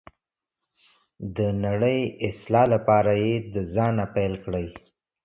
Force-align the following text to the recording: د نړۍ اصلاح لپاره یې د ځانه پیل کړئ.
د 1.35 1.37
نړۍ 1.65 1.99
اصلاح 2.29 2.65
لپاره 2.73 3.11
یې 3.23 3.33
د 3.53 3.55
ځانه 3.73 4.05
پیل 4.15 4.33
کړئ. 4.43 4.67